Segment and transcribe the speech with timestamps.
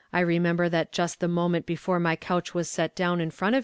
[0.11, 3.59] J remember that just the moment before my couch was set down in front Y.